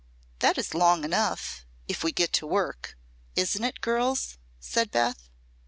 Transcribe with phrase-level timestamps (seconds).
[0.39, 2.97] "That is long enough, if we get to work.
[3.35, 5.29] Isn't it, girls?" said Beth.